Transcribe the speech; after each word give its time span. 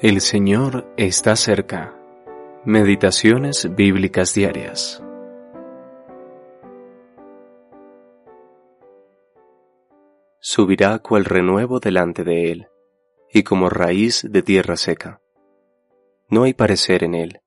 El 0.00 0.20
Señor 0.20 0.86
está 0.96 1.34
cerca. 1.34 1.92
Meditaciones 2.64 3.74
bíblicas 3.74 4.32
diarias. 4.32 5.02
Subirá 10.38 11.00
cual 11.00 11.24
renuevo 11.24 11.80
delante 11.80 12.22
de 12.22 12.52
él, 12.52 12.68
y 13.32 13.42
como 13.42 13.70
raíz 13.70 14.24
de 14.30 14.40
tierra 14.42 14.76
seca. 14.76 15.20
No 16.28 16.44
hay 16.44 16.54
parecer 16.54 17.02
en 17.02 17.16
él, 17.16 17.40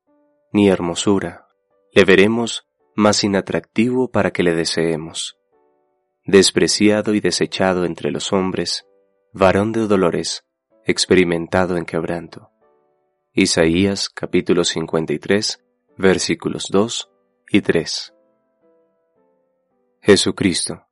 ni 0.52 0.68
hermosura. 0.68 1.47
Le 1.93 2.04
veremos 2.04 2.68
más 2.97 3.23
inatractivo 3.23 4.11
para 4.11 4.31
que 4.31 4.43
le 4.43 4.55
deseemos. 4.55 5.38
Despreciado 6.25 7.13
y 7.13 7.21
desechado 7.21 7.86
entre 7.86 8.11
los 8.11 8.33
hombres, 8.33 8.86
varón 9.31 9.71
de 9.71 9.88
dolores, 9.88 10.43
experimentado 10.86 11.77
en 11.77 11.86
quebranto. 11.86 12.50
Isaías 13.34 14.09
capítulo 14.09 14.63
53 14.63 15.63
versículos 15.98 16.70
2 16.72 17.12
y 17.52 17.62
3. 17.62 18.13
Jesucristo, 20.02 20.88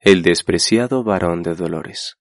el 0.00 0.22
despreciado 0.22 1.04
varón 1.04 1.44
de 1.44 1.54
dolores. 1.54 2.18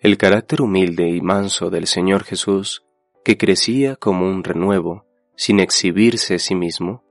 El 0.00 0.16
carácter 0.16 0.62
humilde 0.62 1.08
y 1.10 1.20
manso 1.20 1.68
del 1.68 1.86
Señor 1.86 2.24
Jesús, 2.24 2.86
que 3.22 3.36
crecía 3.36 3.96
como 3.96 4.26
un 4.26 4.44
renuevo, 4.44 5.04
sin 5.36 5.60
exhibirse 5.60 6.36
a 6.36 6.38
sí 6.38 6.54
mismo, 6.54 7.04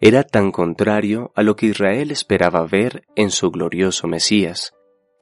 era 0.00 0.22
tan 0.22 0.52
contrario 0.52 1.32
a 1.34 1.42
lo 1.42 1.56
que 1.56 1.66
Israel 1.66 2.12
esperaba 2.12 2.64
ver 2.66 3.04
en 3.16 3.30
su 3.30 3.50
glorioso 3.50 4.06
Mesías, 4.06 4.75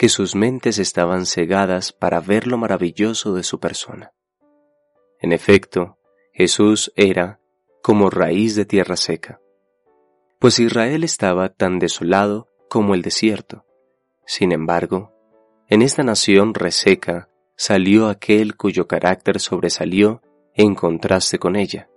que 0.04 0.10
sus 0.10 0.34
mentes 0.34 0.78
estaban 0.78 1.24
cegadas 1.24 1.94
para 1.94 2.20
ver 2.20 2.46
lo 2.46 2.58
maravilloso 2.58 3.32
de 3.32 3.42
su 3.42 3.58
persona. 3.58 4.12
En 5.18 5.32
efecto, 5.32 5.96
Jesús 6.34 6.92
era 6.94 7.40
como 7.82 8.10
raíz 8.10 8.54
de 8.54 8.66
tierra 8.66 8.98
seca, 8.98 9.40
pues 10.38 10.58
Israel 10.58 11.04
estaba 11.04 11.54
tan 11.54 11.78
desolado 11.78 12.50
como 12.68 12.92
el 12.92 13.00
desierto. 13.00 13.64
Sin 14.26 14.52
embargo, 14.52 15.10
en 15.68 15.80
esta 15.80 16.02
nación 16.02 16.52
reseca 16.52 17.30
salió 17.56 18.10
aquel 18.10 18.56
cuyo 18.56 18.86
carácter 18.86 19.40
sobresalió 19.40 20.20
en 20.52 20.74
contraste 20.74 21.38
con 21.38 21.56
ella. 21.56 21.88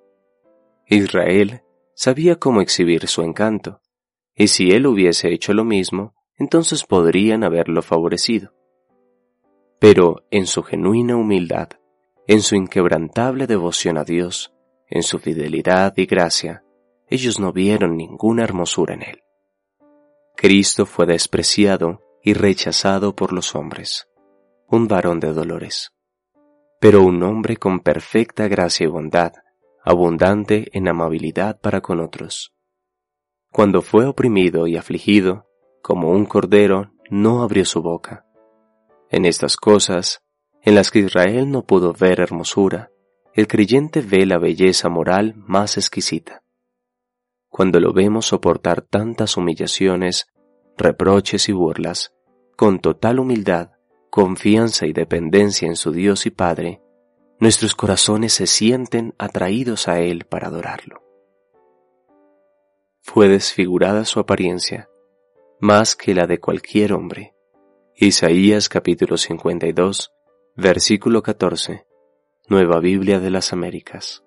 Israel 0.86 1.62
sabía 1.94 2.38
cómo 2.38 2.62
exhibir 2.62 3.06
su 3.10 3.22
encanto, 3.22 3.82
y 4.34 4.48
si 4.48 4.72
él 4.72 4.88
hubiese 4.88 5.34
hecho 5.34 5.54
lo 5.54 5.66
mismo, 5.66 6.14
entonces 6.38 6.86
podrían 6.86 7.44
haberlo 7.44 7.82
favorecido. 7.82 8.54
Pero 9.80 10.24
en 10.32 10.46
su 10.46 10.64
genuina 10.64 11.16
humildad, 11.16 11.70
en 12.28 12.42
su 12.42 12.56
inquebrantable 12.56 13.48
devoción 13.48 13.98
a 13.98 14.04
Dios, 14.04 14.54
en 14.90 15.04
su 15.04 15.20
fidelidad 15.20 15.94
y 15.98 16.06
gracia, 16.06 16.64
ellos 17.10 17.40
no 17.40 17.54
vieron 17.54 17.96
ninguna 17.96 18.44
hermosura 18.44 18.94
en 18.94 19.04
él. 19.04 19.24
Cristo 20.36 20.86
fue 20.86 21.06
despreciado 21.06 22.02
y 22.22 22.34
rechazado 22.34 23.16
por 23.16 23.34
los 23.34 23.56
hombres, 23.56 24.08
un 24.68 24.88
varón 24.88 25.20
de 25.20 25.34
dolores, 25.34 25.94
pero 26.80 27.02
un 27.02 27.24
hombre 27.24 27.58
con 27.58 27.80
perfecta 27.80 28.48
gracia 28.48 28.84
y 28.84 28.88
bondad, 28.88 29.34
abundante 29.84 30.68
en 30.74 30.88
amabilidad 30.90 31.60
para 31.60 31.82
con 31.82 32.00
otros. 32.02 32.54
Cuando 33.52 33.82
fue 33.82 34.06
oprimido 34.06 34.68
y 34.68 34.76
afligido, 34.76 35.47
como 35.81 36.11
un 36.11 36.25
cordero, 36.25 36.92
no 37.09 37.42
abrió 37.44 37.66
su 37.66 37.81
boca. 37.81 38.25
En 39.09 39.25
estas 39.25 39.56
cosas, 39.58 40.22
en 40.61 40.75
las 40.75 40.92
que 40.92 41.00
Israel 41.00 41.50
no 41.50 41.66
pudo 41.66 41.94
ver 41.94 42.20
hermosura, 42.20 42.92
el 43.33 43.47
creyente 43.47 44.02
ve 44.02 44.25
la 44.25 44.38
belleza 44.38 44.89
moral 44.89 45.36
más 45.38 45.78
exquisita. 45.78 46.44
Cuando 47.49 47.80
lo 47.80 47.93
vemos 47.93 48.26
soportar 48.26 48.82
tantas 48.82 49.37
humillaciones, 49.37 50.27
reproches 50.77 51.48
y 51.48 51.54
burlas, 51.54 52.14
con 52.55 52.80
total 52.80 53.20
humildad, 53.20 53.71
confianza 54.10 54.87
y 54.87 54.93
dependencia 54.93 55.67
en 55.67 55.76
su 55.76 55.92
Dios 55.92 56.26
y 56.26 56.32
Padre, 56.32 56.82
nuestros 57.39 57.76
corazones 57.76 58.33
se 58.33 58.48
sienten 58.48 59.14
atraídos 59.17 59.87
a 59.87 59.99
Él 59.99 60.26
para 60.26 60.48
adorarlo. 60.48 61.04
Fue 63.02 63.30
desfigurada 63.30 64.04
su 64.05 64.20
apariencia, 64.20 64.89
más 65.60 65.95
que 65.95 66.14
la 66.14 66.28
de 66.28 66.40
cualquier 66.40 66.94
hombre. 66.94 67.34
Isaías 67.95 68.70
capítulo 68.70 69.18
52, 69.18 70.12
versículo 70.56 71.23
14, 71.23 71.88
Nueva 72.48 72.80
Biblia 72.80 73.20
de 73.20 73.32
las 73.32 73.54
Américas. 73.54 74.23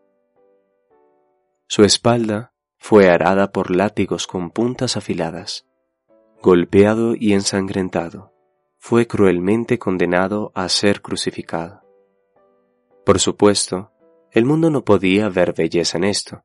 Su 1.68 1.84
espalda 1.84 2.52
fue 2.78 3.08
arada 3.08 3.52
por 3.52 3.70
látigos 3.70 4.26
con 4.26 4.50
puntas 4.50 4.96
afiladas. 4.96 5.68
Golpeado 6.42 7.14
y 7.14 7.32
ensangrentado, 7.32 8.32
fue 8.78 9.06
cruelmente 9.06 9.78
condenado 9.78 10.50
a 10.56 10.68
ser 10.68 11.00
crucificado. 11.00 11.82
Por 13.04 13.20
supuesto, 13.20 13.92
el 14.32 14.46
mundo 14.46 14.70
no 14.70 14.84
podía 14.84 15.28
ver 15.28 15.54
belleza 15.54 15.98
en 15.98 16.04
esto, 16.04 16.44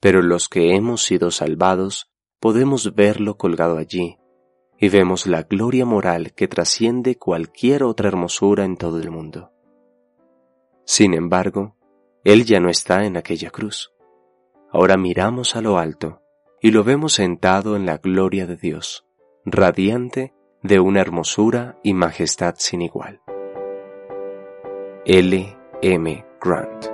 pero 0.00 0.20
los 0.20 0.50
que 0.50 0.74
hemos 0.74 1.02
sido 1.02 1.30
salvados 1.30 2.11
podemos 2.42 2.96
verlo 2.96 3.36
colgado 3.36 3.78
allí, 3.78 4.18
y 4.76 4.88
vemos 4.88 5.28
la 5.28 5.44
gloria 5.44 5.86
moral 5.86 6.32
que 6.32 6.48
trasciende 6.48 7.16
cualquier 7.16 7.84
otra 7.84 8.08
hermosura 8.08 8.64
en 8.64 8.76
todo 8.76 8.98
el 8.98 9.12
mundo. 9.12 9.52
Sin 10.84 11.14
embargo, 11.14 11.76
Él 12.24 12.44
ya 12.44 12.58
no 12.58 12.68
está 12.68 13.04
en 13.04 13.16
aquella 13.16 13.50
cruz. 13.50 13.92
Ahora 14.72 14.96
miramos 14.96 15.54
a 15.54 15.60
lo 15.60 15.78
alto 15.78 16.20
y 16.60 16.72
lo 16.72 16.82
vemos 16.82 17.12
sentado 17.12 17.76
en 17.76 17.86
la 17.86 17.98
gloria 17.98 18.44
de 18.48 18.56
Dios, 18.56 19.06
radiante 19.44 20.34
de 20.64 20.80
una 20.80 21.00
hermosura 21.00 21.78
y 21.84 21.94
majestad 21.94 22.56
sin 22.58 22.82
igual. 22.82 23.20
L. 25.04 25.56
M. 25.80 26.26
Grant 26.40 26.91